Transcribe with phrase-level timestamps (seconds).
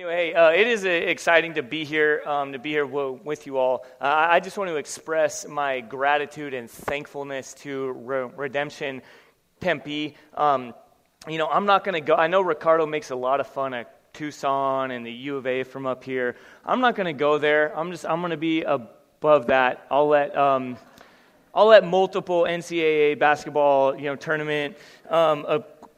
[0.00, 3.58] Anyway, uh, it is uh, exciting to be here, um, to be here with you
[3.58, 3.84] all.
[4.00, 9.02] Uh, I just want to express my gratitude and thankfulness to Re- Redemption
[9.60, 10.16] Tempe.
[10.32, 10.72] Um,
[11.28, 12.14] you know, I'm not going to go.
[12.14, 13.84] I know Ricardo makes a lot of fun of
[14.14, 16.34] Tucson and the U of A from up here.
[16.64, 17.78] I'm not going to go there.
[17.78, 19.86] I'm just I'm going to be above that.
[19.90, 20.34] I'll let.
[20.34, 20.78] Um,
[21.52, 24.78] I'll let multiple NCAA basketball, you know, tournament
[25.10, 25.44] um,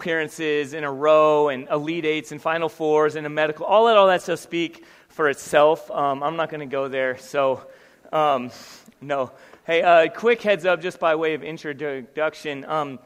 [0.03, 3.97] appearances in a row and elite eights and final fours and a medical, all that,
[3.97, 5.89] all that stuff speak for itself.
[5.93, 7.19] Um, I'm not going to go there.
[7.19, 7.65] So,
[8.13, 8.51] um,
[9.01, 9.31] no.
[9.65, 12.65] Hey, uh, quick heads up just by way of introduction.
[12.65, 12.99] Um,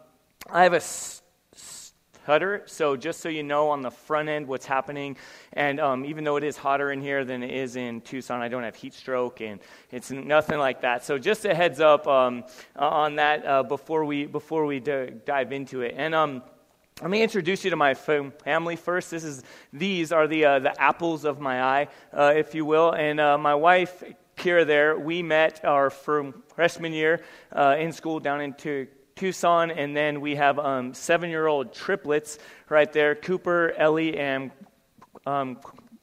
[0.51, 5.19] I have a stutter, so just so you know on the front end what's happening.
[5.53, 8.49] And um, even though it is hotter in here than it is in Tucson, I
[8.49, 11.05] don't have heat stroke, and it's nothing like that.
[11.05, 12.45] So just a heads up um,
[12.75, 15.95] on that uh, before we before we d- dive into it.
[15.95, 16.43] And um,
[17.03, 19.11] let me introduce you to my family first.
[19.11, 22.93] This is these are the uh, the apples of my eye, uh, if you will.
[22.93, 24.03] And uh, my wife
[24.39, 27.23] Kira, there, we met our freshman year
[27.53, 28.55] uh, in school down in
[29.15, 32.39] Tucson, and then we have um, seven-year-old triplets
[32.71, 34.51] right there: Cooper, Ellie, and
[35.27, 35.59] um,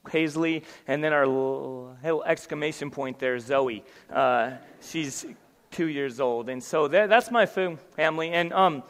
[0.07, 0.63] Paisley.
[0.87, 3.83] And then our little exclamation point there, Zoe.
[4.11, 5.25] Uh, she's
[5.71, 8.29] two years old, and so that, that's my family.
[8.29, 8.83] And um,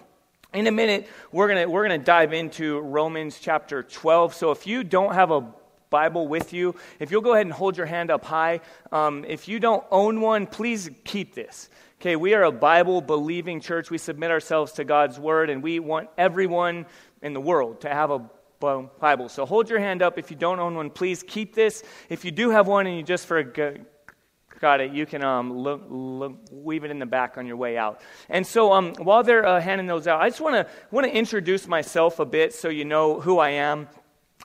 [0.53, 4.33] in a minute, we're going we're going to dive into Romans chapter 12.
[4.35, 5.45] So if you don't have a
[5.89, 9.47] Bible with you, if you'll go ahead and hold your hand up high, um, if
[9.47, 11.69] you don't own one, please keep this.
[12.01, 13.89] Okay, we are a Bible believing church.
[13.89, 16.85] We submit ourselves to God's word, and we want everyone
[17.21, 18.21] in the world to have a
[18.59, 19.29] Bible.
[19.29, 20.89] So hold your hand up if you don't own one.
[20.89, 21.83] Please keep this.
[22.09, 23.75] If you do have one and you just forgot,
[24.63, 27.77] got it, you can um, look, look, weave it in the back on your way
[27.77, 27.99] out.
[28.29, 31.13] And so um, while they're uh, handing those out, I just want to want to
[31.13, 33.89] introduce myself a bit so you know who I am,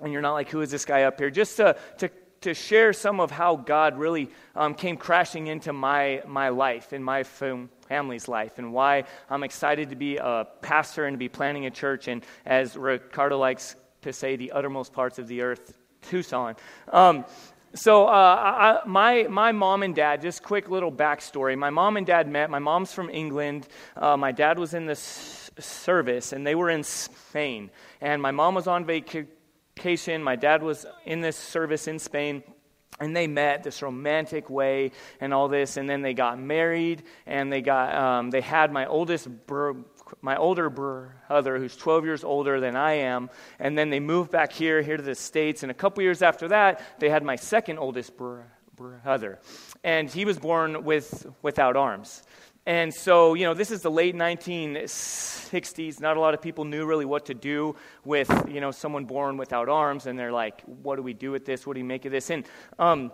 [0.03, 1.31] and you're not like, who is this guy up here?
[1.31, 6.23] Just to, to to share some of how God really um, came crashing into my,
[6.27, 11.15] my life, and my family's life, and why I'm excited to be a pastor and
[11.15, 15.27] to be planning a church, and as Ricardo likes to say, the uttermost parts of
[15.27, 16.55] the earth, Tucson.
[16.93, 17.25] Um,
[17.75, 21.57] so, uh, I, my, my mom and dad, just quick little backstory.
[21.57, 22.51] My mom and dad met.
[22.51, 23.69] My mom's from England.
[23.97, 27.71] Uh, my dad was in the s- service, and they were in Spain.
[28.01, 30.23] And my mom was on vacation.
[30.23, 32.43] My dad was in this service in Spain.
[33.01, 34.91] And they met this romantic way
[35.21, 38.87] and all this, and then they got married, and they got um, they had my
[38.87, 39.79] oldest br-
[40.21, 44.53] my older brother, who's 12 years older than I am, and then they moved back
[44.53, 45.63] here, here to the States.
[45.63, 49.39] And a couple years after that, they had my second oldest brother.
[49.85, 52.23] And he was born with, without arms.
[52.67, 56.01] And so, you know, this is the late 1960s.
[56.01, 59.39] Not a lot of people knew really what to do with, you know, someone born
[59.39, 60.07] without arms.
[60.07, 61.67] And they're like, what do we do with this?
[61.67, 62.29] What do we make of this?
[62.29, 62.45] And,
[62.79, 63.11] um,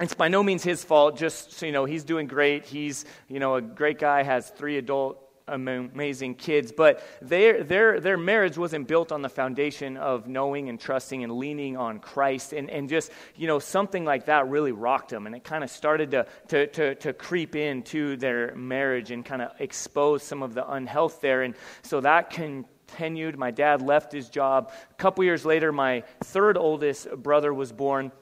[0.00, 1.16] it's by no means his fault.
[1.16, 2.64] Just so you know, he's doing great.
[2.64, 8.16] He's, you know, a great guy, has three adult amazing kids, but their, their, their
[8.16, 12.52] marriage wasn't built on the foundation of knowing and trusting and leaning on Christ.
[12.52, 15.26] And, and just, you know, something like that really rocked them.
[15.26, 19.42] And it kind of started to, to, to, to creep into their marriage and kind
[19.42, 21.42] of expose some of the unhealth there.
[21.42, 23.38] And so that continued.
[23.38, 24.72] My dad left his job.
[24.90, 28.12] A couple years later, my third oldest brother was born.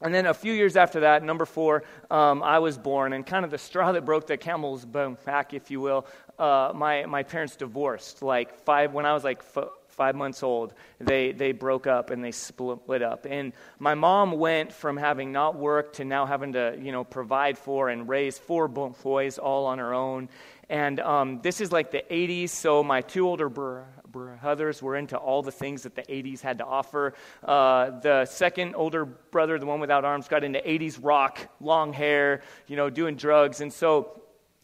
[0.00, 3.44] And then a few years after that, number four, um, I was born, and kind
[3.44, 6.06] of the straw that broke the camel's back, if you will,
[6.38, 8.22] uh, my, my parents divorced.
[8.22, 12.24] Like five, when I was like f- five months old, they, they broke up and
[12.24, 13.26] they split up.
[13.28, 17.58] And my mom went from having not worked to now having to, you know, provide
[17.58, 20.28] for and raise four boys all on her own.
[20.68, 25.42] And um, this is like the 80s, so my two older brothers were into all
[25.42, 27.12] the things that the 80s had to offer.
[27.42, 32.42] Uh, the second older brother, the one without arms, got into 80s rock, long hair,
[32.68, 33.60] you know, doing drugs.
[33.60, 34.21] And so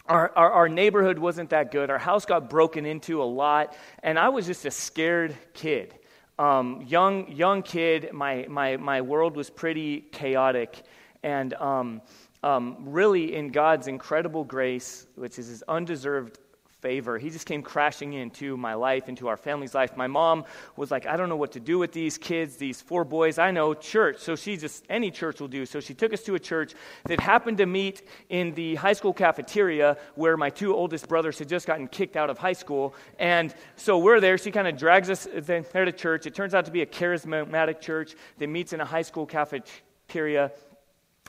[0.09, 1.91] our, our, our, neighborhood wasn't that good.
[1.91, 5.95] Our house got broken into a lot, and I was just a scared kid.
[6.39, 10.83] Um, young, young kid, my, my, my world was pretty chaotic.
[11.23, 12.01] And um,
[12.43, 16.39] um, really, in God's incredible grace, which is his undeserved
[16.81, 17.19] favor.
[17.19, 19.97] He just came crashing into my life, into our family's life.
[19.97, 20.45] My mom
[20.77, 23.39] was like, I don't know what to do with these kids, these four boys.
[23.39, 24.19] I know church.
[24.19, 25.67] So she just, any church will do.
[25.67, 26.75] So she took us to a church
[27.07, 31.49] that happened to meet in the high school cafeteria where my two oldest brothers had
[31.49, 32.95] just gotten kicked out of high school.
[33.19, 34.39] And so we're there.
[34.39, 36.27] She kind of drags us there to church.
[36.27, 40.53] It turns out to be a charismatic church that meets in a high school cafeteria.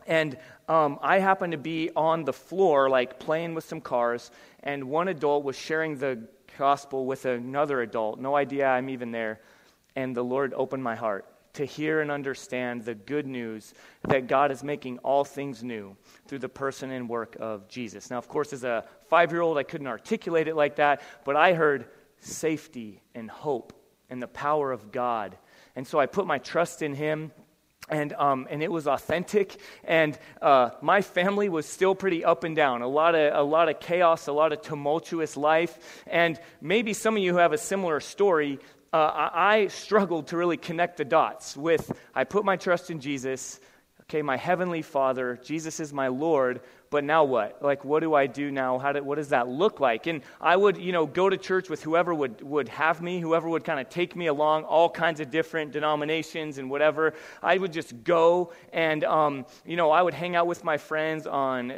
[0.09, 4.31] And um, I happened to be on the floor, like playing with some cars,
[4.63, 6.27] and one adult was sharing the
[6.57, 8.19] gospel with another adult.
[8.19, 9.39] No idea I'm even there.
[9.95, 11.25] And the Lord opened my heart.
[11.51, 13.73] to hear and understand the good news
[14.07, 15.97] that God is making all things new
[16.27, 18.09] through the person and work of Jesus.
[18.11, 21.35] Now, of course, as a five year old, I couldn't articulate it like that, but
[21.35, 21.85] I heard
[22.19, 23.73] safety and hope
[24.09, 25.37] and the power of God.
[25.75, 27.31] And so I put my trust in Him
[27.89, 29.57] and um, and it was authentic.
[29.83, 32.81] And uh, my family was still pretty up and down.
[32.81, 36.03] A lot of a lot of chaos, a lot of tumultuous life.
[36.07, 38.59] And maybe some of you have a similar story.
[38.91, 43.59] Uh, I struggled to really connect the dots with I put my trust in Jesus.
[44.03, 47.61] Okay, my heavenly Father, Jesus is my Lord, but now what?
[47.61, 48.79] Like, what do I do now?
[48.79, 50.07] How do, what does that look like?
[50.07, 53.47] And I would, you know, go to church with whoever would, would have me, whoever
[53.47, 57.13] would kind of take me along, all kinds of different denominations and whatever.
[57.43, 61.27] I would just go and, um, you know, I would hang out with my friends
[61.27, 61.73] on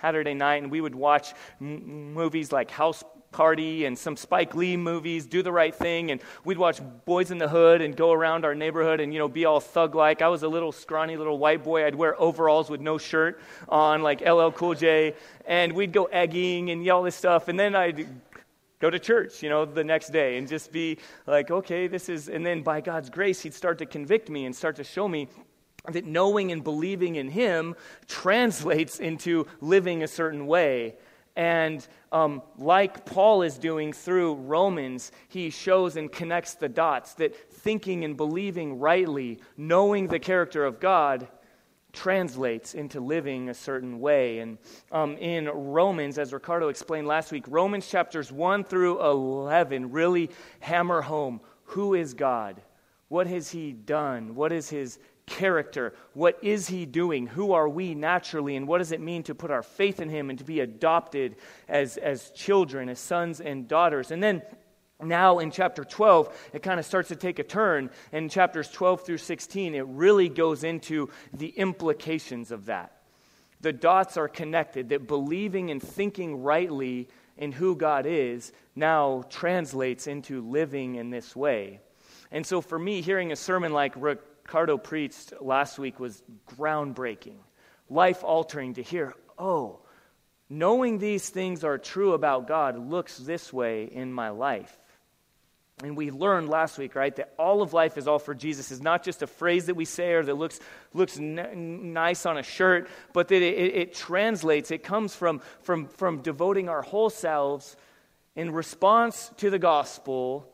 [0.00, 4.76] Saturday night and we would watch m- movies like House Party and some Spike Lee
[4.76, 8.44] movies, Do the Right Thing, and we'd watch Boys in the Hood and go around
[8.44, 10.22] our neighborhood and, you know, be all thug like.
[10.22, 11.84] I was a little scrawny little white boy.
[11.84, 15.14] I'd wear overalls with no shirt on, like LL Cool J,
[15.46, 17.48] and we'd go egging and all this stuff.
[17.48, 18.06] And then I'd
[18.80, 22.28] go to church, you know, the next day and just be like, okay, this is,
[22.28, 25.28] and then by God's grace, He'd start to convict me and start to show me
[25.90, 27.74] that knowing and believing in Him
[28.06, 30.96] translates into living a certain way.
[31.38, 37.52] And um, like Paul is doing through Romans, he shows and connects the dots that
[37.52, 41.28] thinking and believing rightly, knowing the character of God,
[41.92, 44.40] translates into living a certain way.
[44.40, 44.58] And
[44.90, 51.00] um, in Romans, as Ricardo explained last week, Romans chapters 1 through 11 really hammer
[51.00, 52.60] home who is God?
[53.06, 54.34] What has he done?
[54.34, 54.98] What is his
[55.28, 55.94] character.
[56.14, 57.26] What is he doing?
[57.26, 58.56] Who are we naturally?
[58.56, 61.36] And what does it mean to put our faith in him and to be adopted
[61.68, 64.10] as, as children, as sons and daughters?
[64.10, 64.42] And then
[65.02, 67.90] now in chapter 12, it kind of starts to take a turn.
[68.12, 72.92] In chapters 12 through 16, it really goes into the implications of that.
[73.60, 80.06] The dots are connected, that believing and thinking rightly in who God is now translates
[80.06, 81.80] into living in this way.
[82.30, 83.94] And so for me, hearing a sermon like
[84.48, 86.22] Ricardo preached last week was
[86.56, 87.36] groundbreaking,
[87.90, 89.80] life altering to hear, oh,
[90.48, 94.74] knowing these things are true about God looks this way in my life.
[95.82, 98.80] And we learned last week, right, that all of life is all for Jesus is
[98.80, 100.60] not just a phrase that we say or that looks,
[100.94, 105.42] looks n- nice on a shirt, but that it, it, it translates, it comes from,
[105.60, 107.76] from, from devoting our whole selves
[108.34, 110.50] in response to the gospel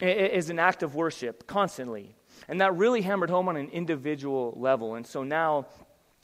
[0.00, 2.16] as an act of worship constantly.
[2.48, 4.94] And that really hammered home on an individual level.
[4.94, 5.66] And so now,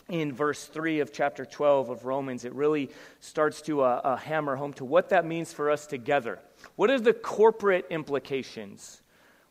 [0.09, 4.57] in verse 3 of chapter 12 of Romans, it really starts to uh, uh, hammer
[4.57, 6.39] home to what that means for us together.
[6.77, 9.03] What are the corporate implications?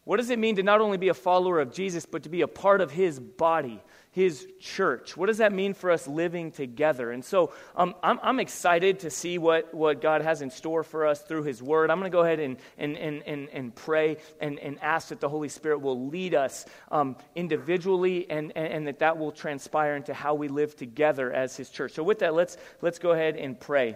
[0.04, 2.42] What does it mean to not only be a follower of Jesus, but to be
[2.42, 3.82] a part of his body?
[4.12, 5.16] His church.
[5.16, 7.12] What does that mean for us living together?
[7.12, 11.08] And so um, I'm, I'm excited to see what, what God has in store for
[11.08, 11.90] us through his word.
[11.90, 15.22] I'm going to go ahead and, and, and, and, and pray and, and ask that
[15.22, 19.96] the Holy Spirit will lead us um, individually and, and, and that that will transpire
[19.96, 21.94] into how we live together as his church.
[21.94, 23.96] So with that, let's, let's go ahead and pray.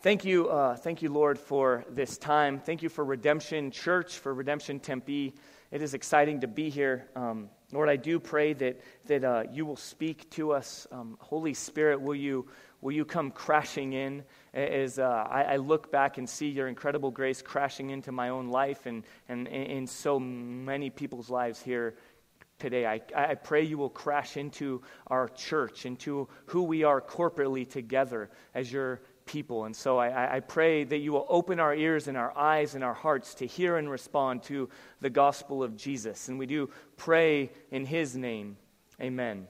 [0.00, 2.58] Thank you, uh, thank you, Lord, for this time.
[2.58, 5.32] Thank you for Redemption Church, for Redemption Tempe.
[5.70, 7.08] It is exciting to be here.
[7.16, 10.86] Um, Lord, I do pray that, that uh, you will speak to us.
[10.92, 12.46] Um, Holy Spirit, will you,
[12.80, 14.22] will you come crashing in
[14.54, 18.48] as uh, I, I, look back and see your incredible grace crashing into my own
[18.48, 21.96] life and, and in so many people's lives here
[22.60, 22.86] today.
[22.86, 28.30] I, I pray you will crash into our church, into who we are corporately together
[28.54, 29.64] as your people.
[29.64, 32.84] And so I, I, pray that you will open our ears and our eyes and
[32.84, 34.68] our hearts to hear and respond to
[35.00, 36.28] the gospel of Jesus.
[36.28, 38.56] And we do pray in his name.
[39.00, 39.46] Amen.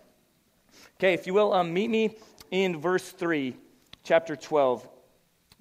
[0.99, 2.17] Okay, if you will, um, meet me
[2.51, 3.57] in verse 3,
[4.03, 4.89] chapter 12,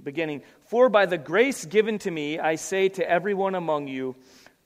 [0.02, 0.44] beginning.
[0.68, 4.16] For by the grace given to me, I say to everyone among you,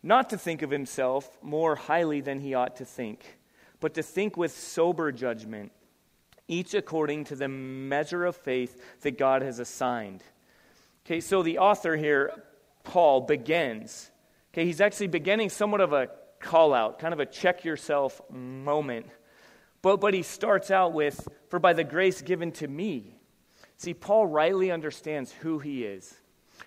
[0.03, 3.39] not to think of himself more highly than he ought to think,
[3.79, 5.71] but to think with sober judgment
[6.47, 10.23] each according to the measure of faith that God has assigned.
[11.05, 12.31] Okay, so the author here,
[12.83, 14.11] Paul, begins.
[14.53, 19.07] Okay, he's actually beginning somewhat of a call out, kind of a check yourself moment.
[19.81, 23.15] But, but he starts out with, For by the grace given to me.
[23.77, 26.15] See, Paul rightly understands who he is,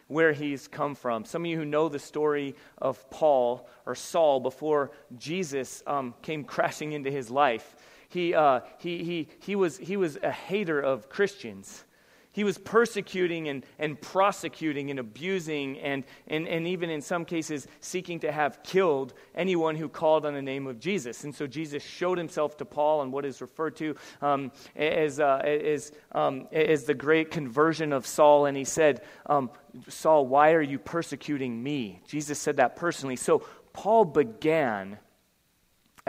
[0.07, 1.25] where he's come from.
[1.25, 6.45] Some of you who know the story of Paul or Saul before Jesus um, came
[6.45, 7.75] crashing into his life,
[8.11, 11.85] he, uh, he, he, he, was, he was a hater of Christians.
[12.33, 17.67] He was persecuting and, and prosecuting and abusing and, and, and even in some cases
[17.81, 21.25] seeking to have killed anyone who called on the name of Jesus.
[21.25, 25.40] And so Jesus showed himself to Paul in what is referred to um, as, uh,
[25.45, 28.47] as, um, as the great conversion of Saul.
[28.47, 29.50] And he said, um,
[29.88, 32.00] Saul, why are you persecuting me?
[32.07, 33.17] Jesus said that personally.
[33.17, 34.99] So Paul began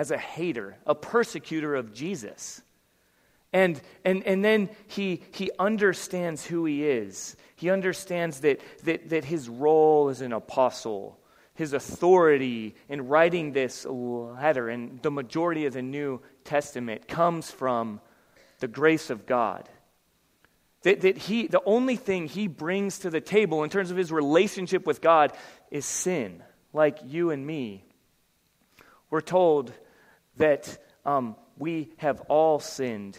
[0.01, 2.63] as a hater, a persecutor of Jesus.
[3.53, 7.36] And, and, and then he, he understands who he is.
[7.55, 11.20] He understands that, that, that his role as an apostle,
[11.53, 18.01] his authority in writing this letter, and the majority of the New Testament comes from
[18.58, 19.70] the grace of God.
[20.81, 24.12] That, that he, the only thing he brings to the table in terms of his
[24.12, 25.31] relationship with God
[25.70, 26.41] is sin,
[26.74, 27.86] like you and me.
[29.12, 29.74] We're told
[30.41, 33.17] that um, we have all sinned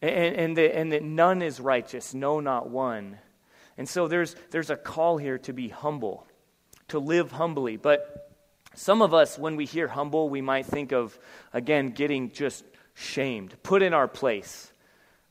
[0.00, 3.18] and, and, that, and that none is righteous, no, not one.
[3.76, 6.26] And so there's, there's a call here to be humble,
[6.88, 7.76] to live humbly.
[7.76, 8.34] But
[8.74, 11.18] some of us, when we hear humble, we might think of,
[11.52, 12.64] again, getting just
[12.94, 14.72] shamed, put in our place.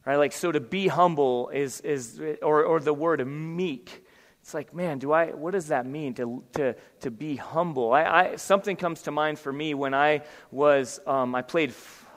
[0.06, 0.18] Right?
[0.18, 4.06] Like, so to be humble is, is or, or the word meek.
[4.48, 7.92] It's like, man, do I, what does that mean to, to, to be humble?
[7.92, 12.08] I, I something comes to mind for me when I was, um, I played f-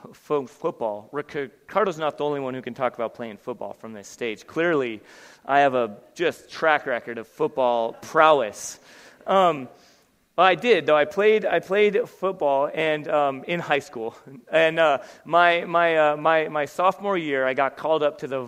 [0.47, 1.09] football.
[1.11, 4.47] Ricardo's not the only one who can talk about playing football from this stage.
[4.47, 5.01] Clearly,
[5.45, 8.79] I have a just track record of football prowess.
[9.27, 9.67] Um,
[10.37, 10.95] well, I did though.
[10.95, 11.45] I played.
[11.45, 14.15] I played football and um, in high school,
[14.51, 18.43] and uh, my my uh, my my sophomore year, I got called up to the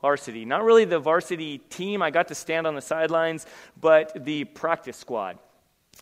[0.00, 0.44] varsity.
[0.44, 2.00] Not really the varsity team.
[2.00, 3.46] I got to stand on the sidelines,
[3.80, 5.38] but the practice squad.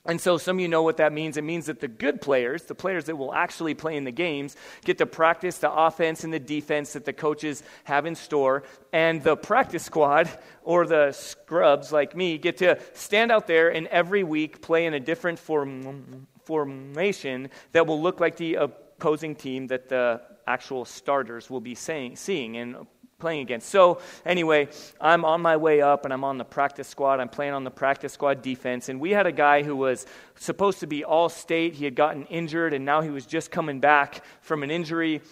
[0.07, 1.37] And so some of you know what that means.
[1.37, 4.55] It means that the good players, the players that will actually play in the games,
[4.85, 8.65] get to practice the offense and the defense that the coaches have in store.
[8.93, 10.29] And the practice squad,
[10.63, 14.93] or the scrubs like me, get to stand out there and every week play in
[14.93, 21.49] a different form, formation that will look like the opposing team that the actual starters
[21.49, 22.77] will be saying, seeing and
[23.25, 23.71] playing against.
[23.71, 24.69] So, anyway,
[25.01, 27.21] I'm on my way up and I'm on the practice squad.
[27.21, 28.91] I'm playing on the practice squad defense.
[28.91, 30.05] And we had a guy who was
[30.35, 31.73] supposed to be all state.
[31.73, 35.23] He had gotten injured and now he was just coming back from an injury.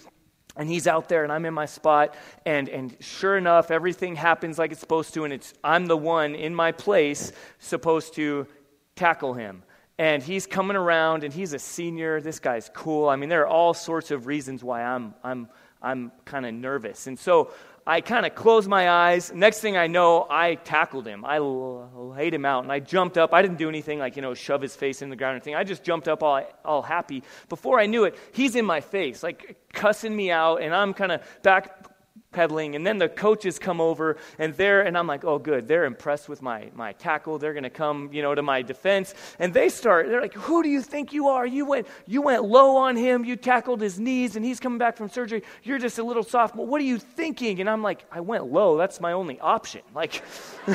[0.56, 4.58] And he's out there, and I'm in my spot, and, and sure enough, everything happens
[4.58, 8.46] like it's supposed to, and it's I'm the one in my place supposed to
[8.94, 9.62] tackle him
[9.98, 13.46] and he's coming around and he's a senior this guy's cool i mean there are
[13.46, 15.48] all sorts of reasons why i'm i'm
[15.80, 17.52] i'm kind of nervous and so
[17.86, 19.32] I kind of closed my eyes.
[19.34, 21.24] Next thing I know, I tackled him.
[21.24, 23.34] I laid him out, and I jumped up.
[23.34, 25.56] I didn't do anything like, you know, shove his face in the ground or anything.
[25.56, 27.24] I just jumped up all, all happy.
[27.48, 31.10] Before I knew it, he's in my face, like cussing me out, and I'm kind
[31.10, 31.91] of back
[32.32, 32.74] pedaling.
[32.74, 35.68] And then the coaches come over and they're, and I'm like, oh, good.
[35.68, 37.38] They're impressed with my, my tackle.
[37.38, 39.14] They're going to come, you know, to my defense.
[39.38, 41.46] And they start, they're like, who do you think you are?
[41.46, 43.24] You went, you went low on him.
[43.24, 45.42] You tackled his knees and he's coming back from surgery.
[45.62, 46.66] You're just a little sophomore.
[46.66, 47.60] What are you thinking?
[47.60, 48.76] And I'm like, I went low.
[48.76, 49.82] That's my only option.
[49.94, 50.22] Like,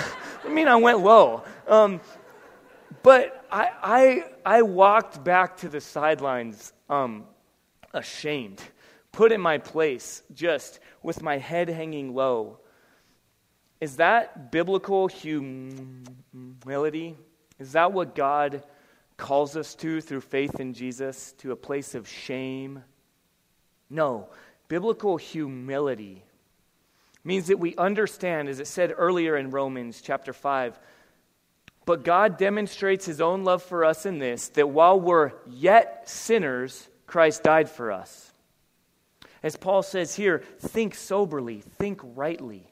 [0.46, 1.44] I mean, I went low.
[1.68, 2.00] Um,
[3.04, 7.26] but I, I, I walked back to the sidelines um,
[7.94, 8.62] ashamed,
[9.18, 12.60] put in my place, just with my head hanging low.
[13.82, 17.16] Is that biblical humility?
[17.58, 18.64] Is that what God
[19.18, 22.84] calls us to through faith in Jesus, to a place of shame?
[23.90, 24.30] No.
[24.68, 26.24] Biblical humility
[27.24, 30.80] means that we understand, as it said earlier in Romans chapter 5,
[31.88, 36.88] but God demonstrates his own love for us in this that while we're yet sinners,
[37.08, 38.32] Christ died for us.
[39.48, 42.68] As Paul says here, think soberly, think rightly,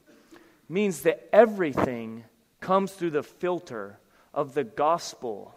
[0.68, 2.26] means that everything
[2.60, 3.98] comes through the filter
[4.34, 5.56] of the gospel.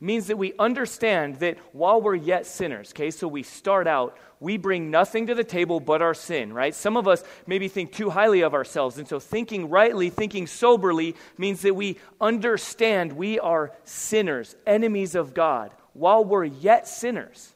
[0.00, 4.56] Means that we understand that while we're yet sinners, okay, so we start out, we
[4.56, 6.74] bring nothing to the table but our sin, right?
[6.74, 8.98] Some of us maybe think too highly of ourselves.
[8.98, 15.34] And so thinking rightly, thinking soberly, means that we understand we are sinners, enemies of
[15.34, 17.54] God, while we're yet sinners.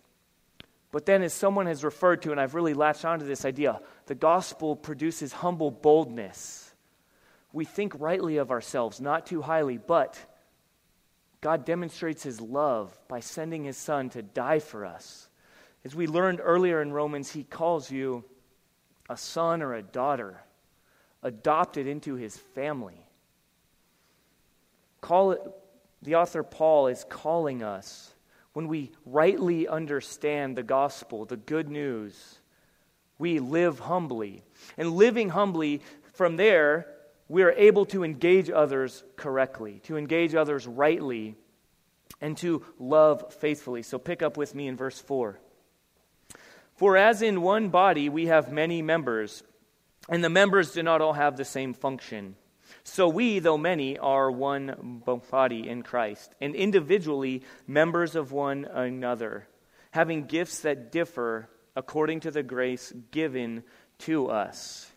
[0.97, 4.15] But then, as someone has referred to, and I've really latched onto this idea, the
[4.15, 6.73] gospel produces humble boldness.
[7.53, 10.19] We think rightly of ourselves, not too highly, but
[11.43, 15.29] God demonstrates his love by sending his son to die for us.
[15.85, 18.25] As we learned earlier in Romans, he calls you
[19.11, 20.41] a son or a daughter,
[21.23, 23.07] adopted into his family.
[25.03, 25.43] Call it,
[26.00, 28.15] the author Paul is calling us
[28.57, 32.39] when we rightly understand the gospel, the good news,
[33.19, 34.43] we live humbly.
[34.79, 35.83] And living humbly
[36.15, 36.87] from there
[37.29, 41.35] we are able to engage others correctly, to engage others rightly,
[42.23, 43.83] and to love faithfully.
[43.83, 45.39] So pick up with me in verse 4.
[46.77, 49.43] For as in one body we have many members,
[50.09, 52.37] and the members do not all have the same function.
[52.88, 59.49] So we, though many, are one body in Christ, and individually members of one another,
[59.90, 63.64] having gifts that differ according to the grace given
[63.99, 64.88] to us.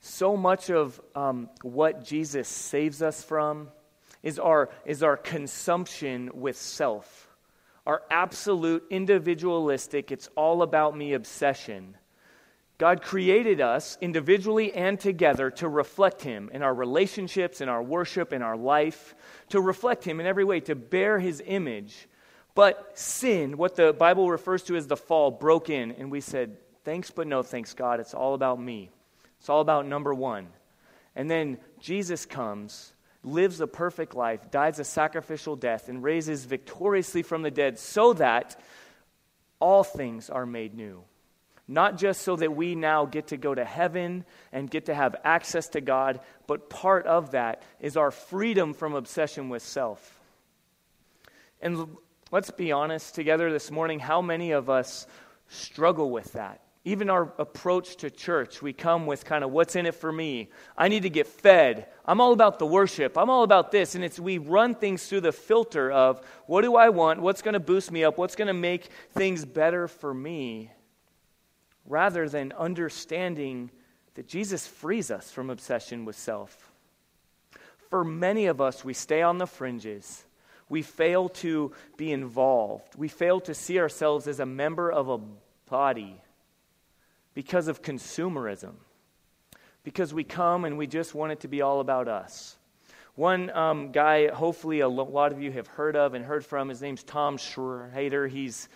[0.00, 3.68] So much of um, what Jesus saves us from
[4.20, 7.28] is our, is our consumption with self,
[7.86, 11.96] our absolute individualistic, it's all about me obsession.
[12.82, 18.32] God created us individually and together to reflect Him in our relationships, in our worship,
[18.32, 19.14] in our life,
[19.50, 22.08] to reflect Him in every way, to bear His image.
[22.56, 26.56] But sin, what the Bible refers to as the fall, broke in, and we said,
[26.82, 28.00] Thanks, but no thanks, God.
[28.00, 28.90] It's all about me.
[29.38, 30.48] It's all about number one.
[31.14, 37.22] And then Jesus comes, lives a perfect life, dies a sacrificial death, and raises victoriously
[37.22, 38.60] from the dead so that
[39.60, 41.04] all things are made new.
[41.72, 45.16] Not just so that we now get to go to heaven and get to have
[45.24, 50.20] access to God, but part of that is our freedom from obsession with self.
[51.62, 51.96] And
[52.30, 55.06] let's be honest together this morning how many of us
[55.48, 56.60] struggle with that?
[56.84, 60.50] Even our approach to church, we come with kind of what's in it for me.
[60.76, 61.86] I need to get fed.
[62.04, 63.16] I'm all about the worship.
[63.16, 63.94] I'm all about this.
[63.94, 67.22] And it's we run things through the filter of what do I want?
[67.22, 68.18] What's going to boost me up?
[68.18, 70.70] What's going to make things better for me?
[71.86, 73.70] Rather than understanding
[74.14, 76.70] that Jesus frees us from obsession with self.
[77.90, 80.24] For many of us, we stay on the fringes.
[80.68, 82.96] We fail to be involved.
[82.96, 85.20] We fail to see ourselves as a member of a
[85.68, 86.16] body
[87.34, 88.72] because of consumerism.
[89.84, 92.56] Because we come and we just want it to be all about us.
[93.14, 96.80] One um, guy, hopefully, a lot of you have heard of and heard from, his
[96.80, 98.28] name's Tom Shrader.
[98.30, 98.70] He's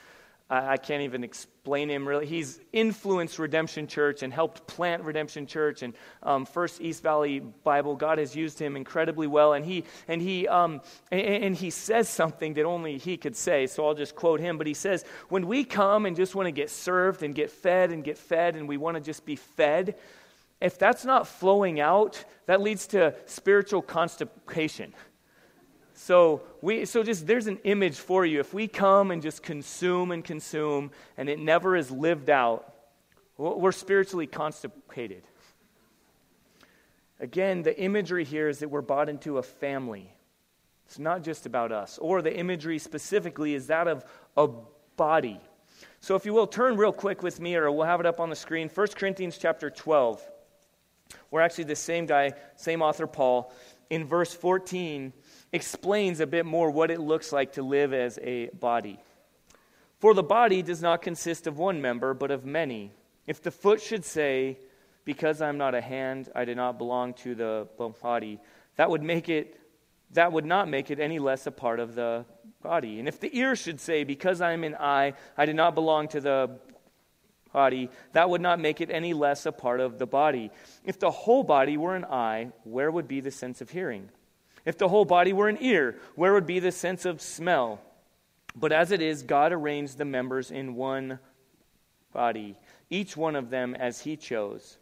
[0.48, 2.24] I, can't even explain him really.
[2.24, 7.96] He's influenced Redemption Church and helped plant Redemption Church and um, First East Valley Bible.
[7.96, 12.08] God has used him incredibly well, and he and he um, and, and he says
[12.08, 13.66] something that only he could say.
[13.66, 14.56] So I'll just quote him.
[14.56, 17.90] But he says, "When we come and just want to get served and get fed
[17.90, 19.96] and get fed, and we want to just be fed."
[20.60, 24.94] If that's not flowing out, that leads to spiritual constipation.
[25.98, 28.38] So we so just there's an image for you.
[28.38, 32.72] If we come and just consume and consume and it never is lived out,
[33.38, 35.22] we're spiritually constipated.
[37.18, 40.12] Again, the imagery here is that we're bought into a family.
[40.84, 41.98] It's not just about us.
[41.98, 44.04] Or the imagery specifically is that of
[44.36, 44.48] a
[44.98, 45.40] body.
[46.00, 48.28] So if you will turn real quick with me or we'll have it up on
[48.28, 48.68] the screen.
[48.68, 50.22] 1 Corinthians chapter 12.
[51.30, 53.52] We're actually the same guy, same author Paul.
[53.88, 55.12] In verse 14,
[55.56, 59.00] explains a bit more what it looks like to live as a body.
[59.98, 62.92] For the body does not consist of one member, but of many.
[63.26, 64.58] If the foot should say,
[65.04, 67.68] Because I'm not a hand, I do not belong to the
[68.02, 68.38] body,
[68.76, 69.60] that would make it
[70.12, 72.24] that would not make it any less a part of the
[72.62, 73.00] body.
[73.00, 76.08] And if the ear should say, Because I am an eye, I do not belong
[76.08, 76.58] to the
[77.52, 80.50] body, that would not make it any less a part of the body.
[80.84, 84.10] If the whole body were an eye, where would be the sense of hearing?
[84.66, 87.80] If the whole body were an ear, where would be the sense of smell?
[88.54, 91.20] But as it is, God arranged the members in one
[92.12, 92.58] body,
[92.90, 94.78] each one of them as He chose.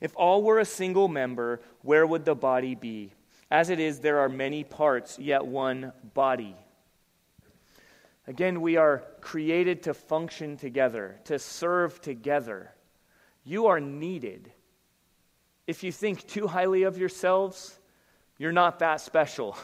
[0.00, 3.12] If all were a single member, where would the body be?
[3.50, 6.56] As it is, there are many parts, yet one body.
[8.26, 12.72] Again, we are created to function together, to serve together.
[13.44, 14.52] You are needed.
[15.66, 17.77] If you think too highly of yourselves,
[18.38, 19.56] you're not that special.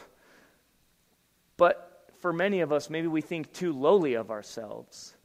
[1.57, 5.15] But for many of us, maybe we think too lowly of ourselves.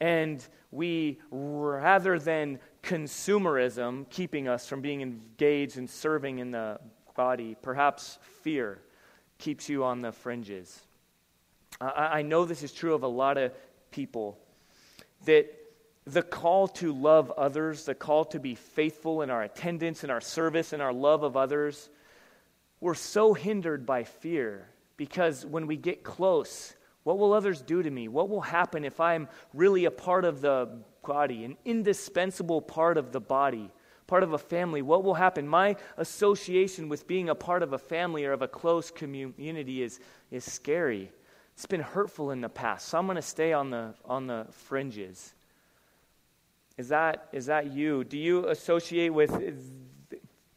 [0.00, 6.80] And we, rather than consumerism keeping us from being engaged and serving in the
[7.14, 8.80] body, perhaps fear
[9.38, 10.82] keeps you on the fringes.
[11.80, 13.52] I, I know this is true of a lot of
[13.90, 14.38] people
[15.24, 15.46] that
[16.06, 20.20] the call to love others, the call to be faithful in our attendance, in our
[20.20, 21.88] service, in our love of others,
[22.84, 24.68] we're so hindered by fear
[24.98, 28.08] because when we get close, what will others do to me?
[28.08, 30.68] What will happen if I'm really a part of the
[31.02, 33.70] body, an indispensable part of the body,
[34.06, 34.82] part of a family?
[34.82, 35.48] What will happen?
[35.48, 39.98] My association with being a part of a family or of a close community is,
[40.30, 41.10] is scary.
[41.54, 44.46] It's been hurtful in the past, so I'm going to stay on the, on the
[44.50, 45.32] fringes.
[46.76, 48.04] Is that, is that you?
[48.04, 49.30] Do you associate with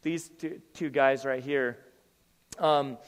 [0.02, 1.78] these two, two guys right here.
[2.58, 2.98] Um,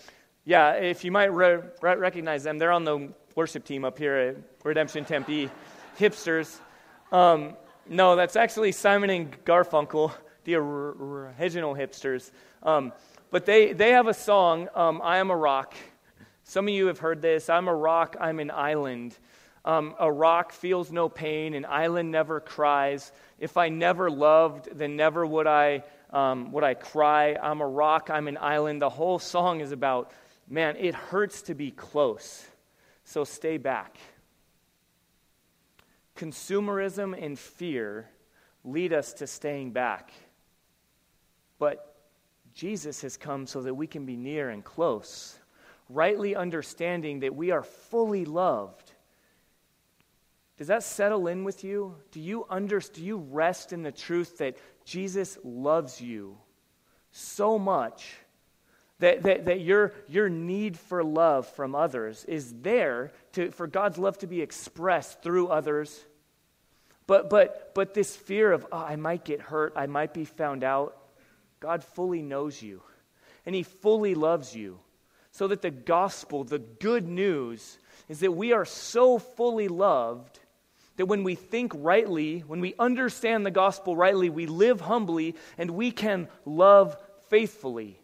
[0.45, 4.17] yeah, if you might re- re- recognize them, they're on the worship team up here
[4.17, 5.51] at Redemption Tempe,
[5.99, 6.59] hipsters.
[7.13, 7.57] Um,
[7.89, 10.13] no, that's actually Simon and Garfunkel,
[10.45, 12.31] the original hipsters.
[12.63, 12.93] Um,
[13.31, 15.75] but they, they have a song, um, I Am a Rock.
[16.45, 17.49] Some of you have heard this.
[17.49, 19.17] I'm a rock, I'm an island.
[19.65, 23.13] Um, a rock feels no pain, an island never cries.
[23.39, 27.37] If I never loved, then never would I, um, would I cry.
[27.41, 28.83] I'm a rock, I'm an island.
[28.83, 30.13] The whole song is about,
[30.49, 32.45] man, it hurts to be close,
[33.05, 33.97] so stay back.
[36.17, 38.09] Consumerism and fear
[38.65, 40.13] lead us to staying back.
[41.59, 41.97] But
[42.55, 45.39] Jesus has come so that we can be near and close,
[45.89, 48.93] rightly understanding that we are fully loved.
[50.59, 51.97] Does that settle in with you?
[52.11, 52.97] Do you understand?
[52.97, 54.59] Do you rest in the truth that
[54.91, 56.37] Jesus loves you
[57.13, 58.13] so much
[58.99, 63.99] that, that, that your, your need for love from others is there to, for God's
[63.99, 66.05] love to be expressed through others?
[67.07, 70.65] But, but, but this fear of, oh, I might get hurt, I might be found
[70.65, 70.97] out,
[71.61, 72.83] God fully knows you,
[73.47, 74.81] and He fully loves you.
[75.31, 80.41] So that the gospel, the good news, is that we are so fully loved
[81.01, 85.71] that when we think rightly, when we understand the gospel rightly, we live humbly and
[85.71, 86.95] we can love
[87.29, 87.99] faithfully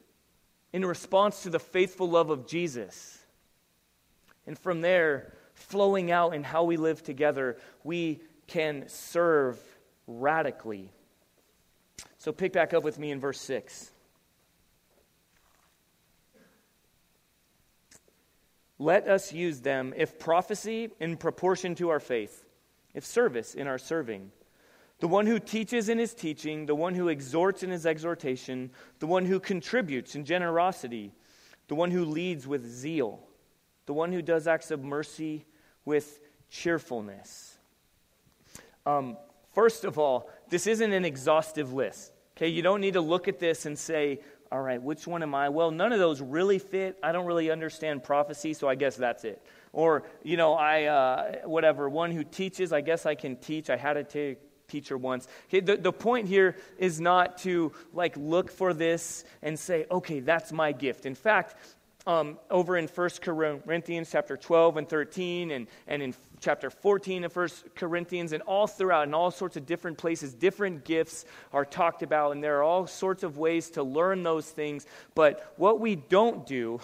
[0.73, 3.19] in response to the faithful love of Jesus.
[4.49, 9.61] And from there, flowing out in how we live together, we can serve
[10.07, 10.91] radically
[12.19, 13.93] so pick back up with me in verse 6.
[18.81, 22.45] Let us use them, if prophecy, in proportion to our faith,
[22.97, 24.33] if service, in our serving.
[24.99, 29.07] The one who teaches in his teaching, the one who exhorts in his exhortation, the
[29.07, 31.13] one who contributes in generosity,
[31.69, 33.21] the one who leads with zeal,
[33.85, 35.45] the one who does acts of mercy
[35.85, 37.59] with cheerfulness.
[38.87, 39.19] Um,
[39.53, 42.13] first of all, this isn't an exhaustive list.
[42.37, 45.35] Okay, you don't need to look at this and say, all right, which one am
[45.35, 45.49] I?
[45.49, 46.99] Well, none of those really fit.
[47.03, 49.43] I don't really understand prophecy, so I guess that's it.
[49.77, 53.69] Or, you know, I, uh, whatever, one who teaches, I guess I can teach.
[53.69, 54.37] I had a t-
[54.69, 55.29] teacher once.
[55.49, 60.21] Okay, the, the point here is not to, like, look for this and say, okay,
[60.21, 61.05] that's my gift.
[61.05, 61.57] In fact,
[62.07, 67.37] um, over in 1 Corinthians chapter 12 and 13 and, and in chapter 14 of
[67.37, 72.03] 1 Corinthians and all throughout in all sorts of different places, different gifts are talked
[72.03, 74.87] about and there are all sorts of ways to learn those things.
[75.15, 76.81] But what we don't do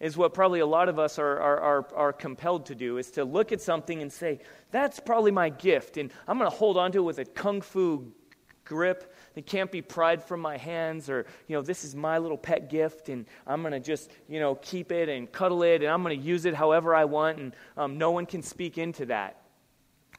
[0.00, 3.10] is what probably a lot of us are, are, are, are compelled to do is
[3.12, 6.76] to look at something and say, that's probably my gift and I'm going to hold
[6.76, 8.12] on to it with a kung fu
[8.64, 12.36] grip that can't be pried from my hands or, you know, this is my little
[12.36, 15.90] pet gift and I'm going to just, you know, keep it and cuddle it and
[15.90, 19.06] I'm going to use it however I want and um, no one can speak into
[19.06, 19.40] that.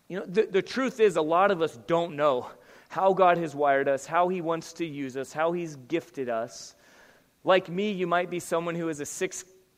[0.08, 2.50] You know, the, the truth is, a lot of us don't know
[2.90, 6.74] how God has wired us, how He wants to use us, how He's gifted us.
[7.44, 9.06] Like me, you might be someone who is a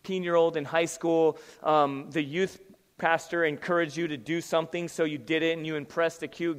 [0.03, 1.37] 16 year old in high school.
[1.61, 2.61] Um, the youth
[2.97, 6.57] pastor encouraged you to do something, so you did it and you impressed a cute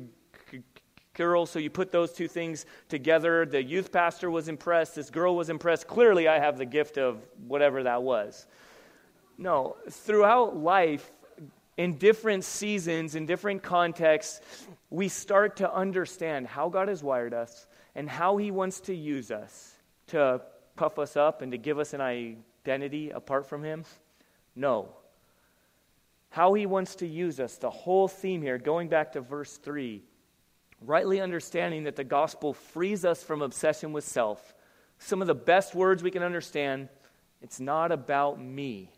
[1.15, 1.47] girl.
[1.47, 3.47] So you put those two things together.
[3.47, 4.95] The youth pastor was impressed.
[4.95, 5.89] This girl was impressed.
[5.89, 8.47] Clearly, I have the gift of whatever that was.
[9.39, 11.11] No, throughout life,
[11.79, 14.43] in different seasons, in different contexts,
[14.91, 19.31] we start to understand how God has wired us and how He wants to use
[19.31, 19.75] us
[20.09, 20.43] to
[20.77, 22.01] puff us up and to give us an
[22.65, 23.85] identity apart from Him.
[24.55, 24.89] No.
[26.31, 30.03] How He wants to use us, the whole theme here, going back to verse 3
[30.81, 34.55] rightly understanding that the gospel frees us from obsession with self.
[34.99, 36.89] Some of the best words we can understand
[37.43, 38.91] it's not about me.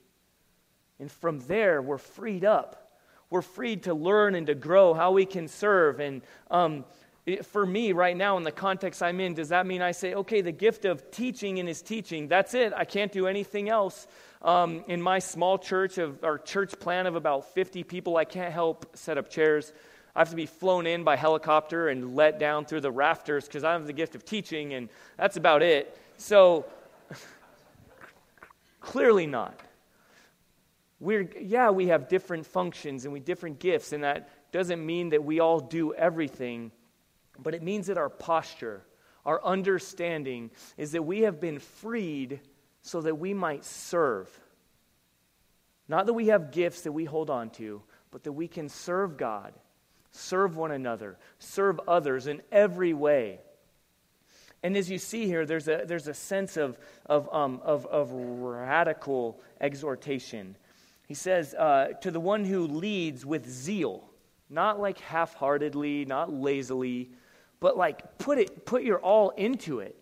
[0.99, 2.99] And from there, we're freed up.
[3.31, 6.01] We're freed to learn and to grow how we can serve.
[6.01, 6.85] And um,
[7.45, 10.41] for me, right now, in the context I'm in, does that mean I say, okay,
[10.41, 12.73] the gift of teaching and is teaching, that's it.
[12.77, 14.07] I can't do anything else.
[14.43, 18.53] Um, in my small church of our church plan of about 50 people, I can't
[18.53, 19.73] help set up chairs.
[20.17, 23.63] I have to be flown in by helicopter and let down through the rafters because
[23.63, 25.97] I have the gift of teaching, and that's about it.
[26.17, 26.67] So,
[28.81, 29.59] clearly not.
[30.99, 35.25] We're, yeah, we have different functions and we different gifts, and that doesn't mean that
[35.25, 36.73] we all do everything,
[37.43, 38.83] but it means that our posture,
[39.25, 42.41] our understanding, is that we have been freed
[42.83, 44.29] so that we might serve.
[45.89, 49.17] Not that we have gifts that we hold on to, but that we can serve
[49.17, 49.53] God
[50.13, 53.41] serve one another, serve others in every way.
[54.63, 58.13] And as you see here, there's a, there's a sense of, of, um, of, of
[58.13, 60.57] radical exhortation.
[61.09, 64.05] He says, uh, to the one who leads with zeal,
[64.49, 67.11] not like half heartedly, not lazily,
[67.63, 69.97] but like put, it, put your all into it.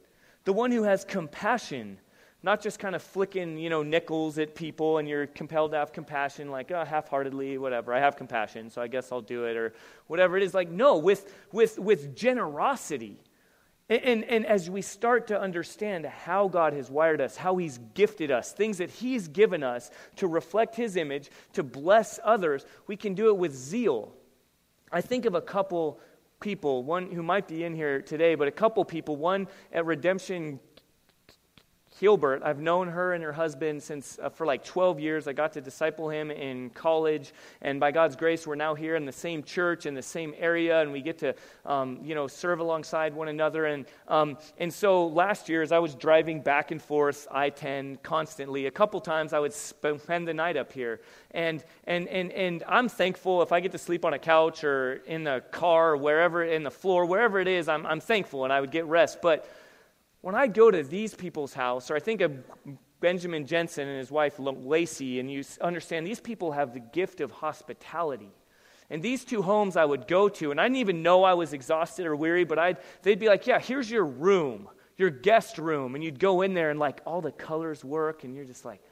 [0.44, 1.98] The one who has compassion,
[2.42, 5.92] not just kind of flicking, you know, nickels at people and you're compelled to have
[5.92, 7.92] compassion, like, oh, half-heartedly, whatever.
[7.92, 9.74] I have compassion, so I guess I'll do it, or
[10.06, 10.54] whatever it is.
[10.54, 13.18] Like, no, with, with, with generosity.
[13.90, 17.78] And, and, and as we start to understand how God has wired us, how He's
[17.92, 22.96] gifted us, things that He's given us to reflect His image, to bless others, we
[22.96, 24.14] can do it with zeal.
[24.90, 26.00] I think of a couple
[26.40, 30.58] people, one who might be in here today, but a couple people, one at Redemption
[32.00, 32.40] Gilbert.
[32.42, 35.28] I've known her and her husband since uh, for like 12 years.
[35.28, 39.04] I got to disciple him in college, and by God's grace, we're now here in
[39.04, 41.34] the same church in the same area, and we get to
[41.66, 43.66] um, you know serve alongside one another.
[43.66, 48.64] And um, and so last year, as I was driving back and forth I-10 constantly,
[48.64, 52.88] a couple times I would spend the night up here, and and and and I'm
[52.88, 56.44] thankful if I get to sleep on a couch or in the car or wherever
[56.44, 57.68] in the floor, wherever it is.
[57.68, 59.46] I'm I'm thankful, and I would get rest, but
[60.22, 62.32] when I go to these people's house, or I think of
[63.00, 67.30] Benjamin Jensen and his wife Lacey, and you understand these people have the gift of
[67.30, 68.30] hospitality.
[68.90, 71.52] And these two homes I would go to, and I didn't even know I was
[71.52, 75.94] exhausted or weary, but I'd, they'd be like, Yeah, here's your room, your guest room.
[75.94, 78.82] And you'd go in there, and like all the colors work, and you're just like,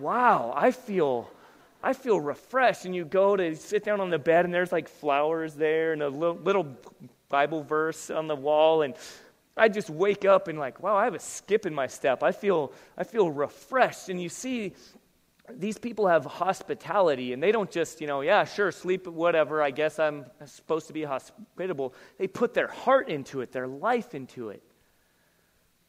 [0.00, 1.30] Wow, I feel.
[1.84, 2.84] I feel refreshed.
[2.84, 6.02] And you go to sit down on the bed, and there's like flowers there and
[6.02, 6.68] a little, little
[7.28, 8.82] Bible verse on the wall.
[8.82, 8.94] And
[9.56, 12.22] I just wake up and like, wow, I have a skip in my step.
[12.22, 14.08] I feel, I feel refreshed.
[14.08, 14.72] And you see,
[15.50, 19.62] these people have hospitality, and they don't just, you know, yeah, sure, sleep, whatever.
[19.62, 21.94] I guess I'm supposed to be hospitable.
[22.18, 24.62] They put their heart into it, their life into it.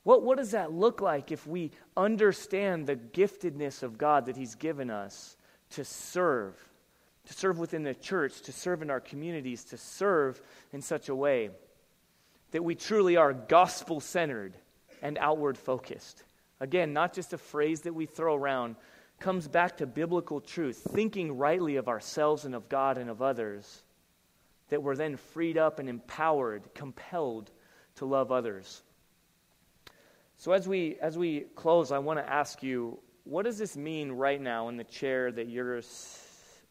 [0.03, 4.55] What, what does that look like if we understand the giftedness of God that He's
[4.55, 5.37] given us
[5.71, 6.55] to serve,
[7.27, 10.41] to serve within the church, to serve in our communities, to serve
[10.73, 11.51] in such a way?
[12.53, 14.53] That we truly are gospel centered
[15.01, 16.23] and outward focused.
[16.59, 18.75] Again, not just a phrase that we throw around,
[19.19, 23.83] comes back to biblical truth, thinking rightly of ourselves and of God and of others,
[24.69, 27.49] that we're then freed up and empowered, compelled
[27.95, 28.83] to love others.
[30.37, 34.11] So as we as we close, I want to ask you, what does this mean
[34.11, 36.61] right now in the chair that you're s-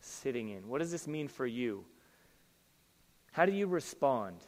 [0.00, 0.66] sitting in?
[0.68, 1.84] What does this mean for you?
[3.32, 4.38] How do you respond?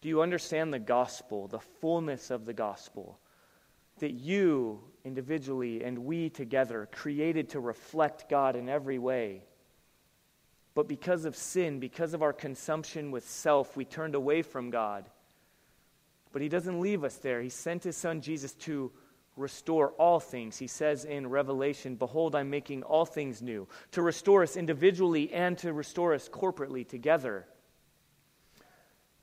[0.00, 3.18] Do you understand the gospel, the fullness of the gospel?
[3.98, 9.44] That you individually and we together created to reflect God in every way.
[10.74, 15.10] But because of sin, because of our consumption with self, we turned away from God.
[16.32, 17.42] But He doesn't leave us there.
[17.42, 18.92] He sent His Son Jesus to
[19.36, 20.56] restore all things.
[20.58, 25.58] He says in Revelation, Behold, I'm making all things new, to restore us individually and
[25.58, 27.46] to restore us corporately together.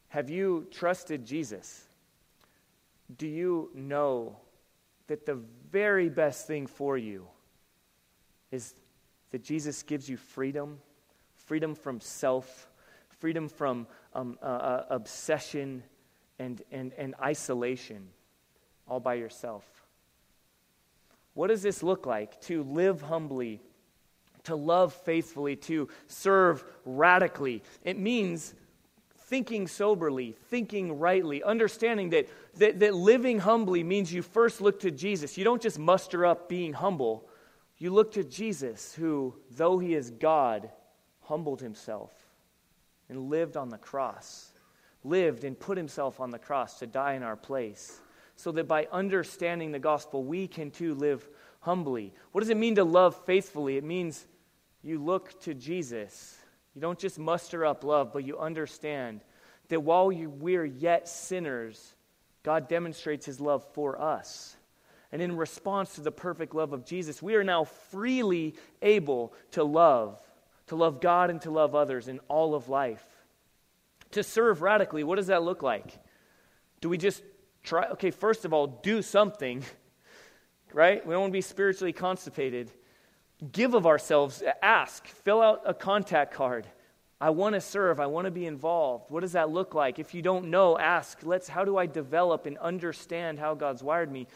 [0.10, 1.86] Have you trusted Jesus?
[3.18, 4.38] Do you know
[5.08, 5.40] that the
[5.72, 7.28] very best thing for you
[8.52, 8.74] is
[9.32, 10.80] that Jesus gives you freedom?
[11.36, 12.70] Freedom from self,
[13.20, 15.84] freedom from um, uh, uh, obsession
[16.40, 18.08] and, and, and isolation
[18.88, 19.66] all by yourself.
[21.34, 23.62] What does this look like to live humbly,
[24.44, 27.64] to love faithfully, to serve radically?
[27.84, 28.56] It means
[29.28, 34.90] thinking soberly, thinking rightly, understanding that, that, that living humbly means you first look to
[34.90, 35.38] Jesus.
[35.38, 37.28] You don't just muster up being humble,
[37.78, 40.72] you look to Jesus, who, though he is God,
[41.22, 42.12] humbled himself
[43.10, 44.54] and lived on the cross,
[45.04, 48.00] lived and put himself on the cross to die in our place,
[48.36, 51.28] so that by understanding the gospel, we can too live
[51.60, 52.14] humbly.
[52.32, 53.78] What does it mean to love faithfully?
[53.78, 54.26] It means
[54.84, 56.38] you look to Jesus
[56.78, 59.22] you don't just muster up love, but you understand
[59.70, 61.96] that while we're yet sinners,
[62.44, 64.56] God demonstrates his love for us.
[65.12, 69.64] And in response to the perfect love of Jesus, we are now freely able to
[69.64, 70.22] love,
[70.68, 73.04] to love God and to love others in all of life.
[74.12, 75.98] To serve radically, what does that look like?
[76.80, 77.24] Do we just
[77.64, 77.88] try?
[77.94, 79.64] Okay, first of all, do something,
[80.74, 81.04] right?
[81.04, 82.70] We don't want to be spiritually constipated
[83.52, 86.68] give of ourselves, ask, fill out a contact card.
[87.20, 89.10] I want to serve, I want to be involved.
[89.10, 89.98] What does that look like?
[89.98, 94.12] If you don't know, ask, let's how do I develop and understand how God's wired
[94.12, 94.28] me?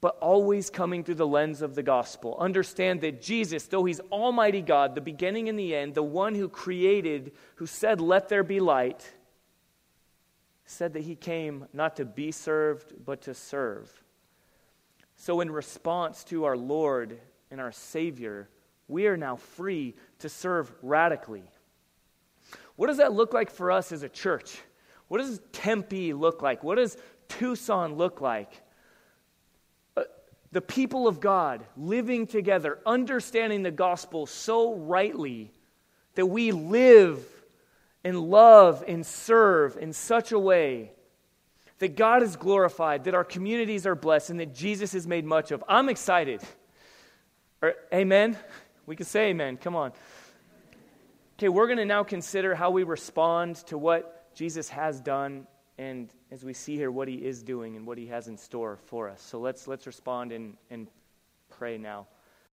[0.00, 2.36] But always coming through the lens of the gospel.
[2.38, 6.48] Understand that Jesus, though he's almighty God, the beginning and the end, the one who
[6.48, 9.12] created, who said, "Let there be light,"
[10.64, 14.04] said that he came not to be served, but to serve.
[15.16, 17.20] So, in response to our Lord
[17.50, 18.48] and our Savior,
[18.88, 21.44] we are now free to serve radically.
[22.76, 24.58] What does that look like for us as a church?
[25.08, 26.62] What does Tempe look like?
[26.62, 26.96] What does
[27.28, 28.50] Tucson look like?
[29.96, 30.04] Uh,
[30.52, 35.50] the people of God living together, understanding the gospel so rightly
[36.14, 37.24] that we live
[38.04, 40.92] and love and serve in such a way
[41.78, 45.50] that God is glorified, that our communities are blessed, and that Jesus is made much
[45.50, 45.62] of.
[45.68, 46.42] I'm excited.
[47.62, 48.36] Or, amen?
[48.86, 49.56] We can say amen.
[49.56, 49.92] Come on.
[51.38, 55.46] Okay, we're going to now consider how we respond to what Jesus has done
[55.78, 58.78] and as we see here what he is doing and what he has in store
[58.86, 59.22] for us.
[59.22, 60.88] So let's let's respond and, and
[61.48, 62.06] pray now.